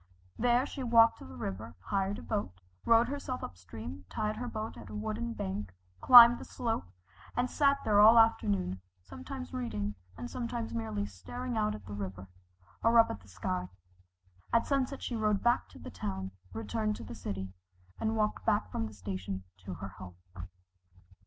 [0.35, 4.47] There she walked to the river, hired a boat, rowed herself up stream, tied her
[4.47, 6.85] boat at a wooden bank, climbed the slope,
[7.37, 11.93] and sat there all the afternoon, sometimes reading, and sometimes merely staring out at the
[11.93, 12.27] river,
[12.83, 13.69] or up at the sky.
[14.51, 17.53] At sunset she rowed back to the town, returned to the city,
[17.99, 20.15] and walked from the station to her home.